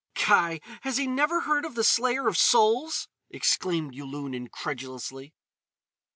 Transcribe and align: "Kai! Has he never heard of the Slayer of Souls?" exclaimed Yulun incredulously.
"Kai! 0.15 0.61
Has 0.81 0.97
he 0.97 1.05
never 1.05 1.41
heard 1.41 1.63
of 1.63 1.75
the 1.75 1.83
Slayer 1.83 2.27
of 2.27 2.35
Souls?" 2.35 3.07
exclaimed 3.29 3.93
Yulun 3.93 4.33
incredulously. 4.33 5.35